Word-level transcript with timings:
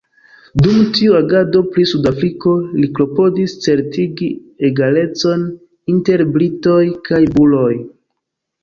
Dum 0.61 0.77
tiu 0.99 1.17
agado 1.17 1.61
pri 1.75 1.85
Sudafriko, 1.91 2.55
li 2.85 2.89
klopodis 3.01 3.55
certigi 3.67 4.31
egalecon 4.71 5.47
inter 5.95 6.29
Britoj 6.35 6.85
kaj 7.11 7.25
Buroj. 7.39 7.73